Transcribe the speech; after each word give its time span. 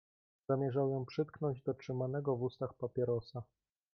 "Zamierzał 0.49 0.89
ją 0.89 1.05
przytknąć 1.05 1.61
do 1.61 1.73
trzymanego 1.73 2.35
w 2.37 2.43
ustach 2.43 2.73
papierosa." 2.73 3.43